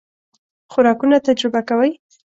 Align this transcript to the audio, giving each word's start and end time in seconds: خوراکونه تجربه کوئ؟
خوراکونه 0.71 1.17
تجربه 1.27 1.61
کوئ؟ 1.69 1.89